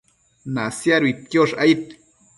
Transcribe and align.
Nasiaduidquiosh 0.55 1.53
aid 1.67 1.97